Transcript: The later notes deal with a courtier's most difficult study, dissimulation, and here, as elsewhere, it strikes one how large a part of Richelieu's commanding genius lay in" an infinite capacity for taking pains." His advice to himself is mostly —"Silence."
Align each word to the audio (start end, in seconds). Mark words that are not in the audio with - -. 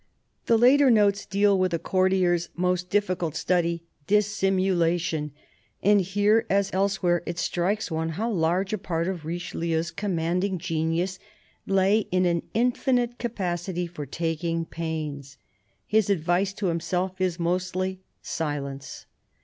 The 0.47 0.57
later 0.57 0.89
notes 0.89 1.27
deal 1.27 1.59
with 1.59 1.75
a 1.75 1.77
courtier's 1.77 2.49
most 2.55 2.89
difficult 2.89 3.35
study, 3.35 3.83
dissimulation, 4.07 5.31
and 5.83 6.01
here, 6.01 6.47
as 6.49 6.73
elsewhere, 6.73 7.21
it 7.27 7.37
strikes 7.37 7.91
one 7.91 8.09
how 8.17 8.31
large 8.31 8.73
a 8.73 8.79
part 8.79 9.07
of 9.07 9.25
Richelieu's 9.25 9.91
commanding 9.91 10.57
genius 10.57 11.19
lay 11.67 12.07
in" 12.11 12.25
an 12.25 12.41
infinite 12.55 13.19
capacity 13.19 13.85
for 13.85 14.07
taking 14.07 14.65
pains." 14.65 15.37
His 15.85 16.09
advice 16.09 16.51
to 16.53 16.65
himself 16.65 17.21
is 17.21 17.39
mostly 17.39 17.99
—"Silence." 18.39 19.05